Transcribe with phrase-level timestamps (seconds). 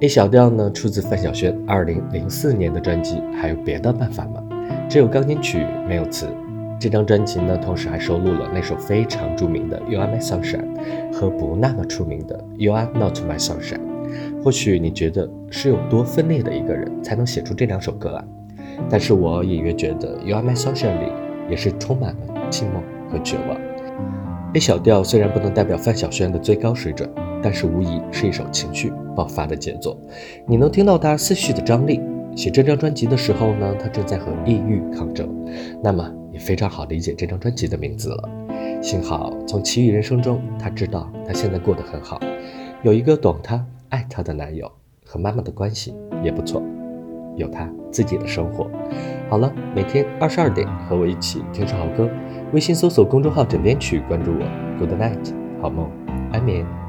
[0.00, 4.40] A 小调呢，出自范晓萱二零零四年的专辑《还有别的办法吗》，
[4.88, 6.28] 只有钢琴曲没有词。
[6.78, 10.68] 这张专辑呢，同时还收录了那首非常著名的《You Are My Sunshine》
[11.12, 13.80] 和不那么出名的《You Are Not My Sunshine》。
[14.44, 18.24] 或许你觉得是有多分裂的一个人才能写出这两首歌啊？
[18.88, 21.10] 但是我隐约觉得《You Are My Sunshine》里
[21.50, 23.58] 也是充满了寂寞和绝望。
[24.54, 27.10] A 小调虽然不能代表范晓萱的最高水准。
[27.42, 29.96] 但是无疑是一首情绪爆发的杰作，
[30.46, 32.00] 你能听到他思绪的张力。
[32.36, 35.28] 写这张专辑的时候呢，他正在和抑郁抗争，
[35.82, 38.30] 那么也非常好理解这张专辑的名字了。
[38.80, 42.20] 幸好从奇遇人生中，他知道他现在过得很好，
[42.82, 44.70] 有一个懂他、爱他的男友，
[45.04, 46.62] 和妈妈的关系也不错，
[47.34, 48.70] 有他自己的生活。
[49.28, 52.08] 好了，每天二十二点和我一起听首好歌，
[52.52, 54.78] 微信搜索公众号“枕边曲”，关注我。
[54.78, 55.90] Good night，好梦，
[56.30, 56.87] 安眠。